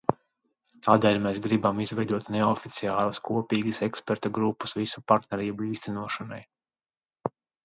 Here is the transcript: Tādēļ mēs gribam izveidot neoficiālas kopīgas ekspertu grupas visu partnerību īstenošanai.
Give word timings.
Tādēļ 0.85 1.19
mēs 1.25 1.39
gribam 1.43 1.81
izveidot 1.85 2.31
neoficiālas 2.35 3.21
kopīgas 3.29 3.83
ekspertu 3.89 4.33
grupas 4.39 4.75
visu 4.81 5.05
partnerību 5.13 5.69
īstenošanai. 5.75 6.43